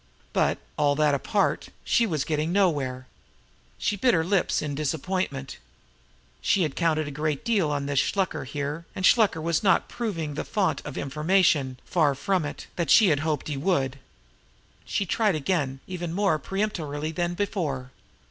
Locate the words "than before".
17.11-17.91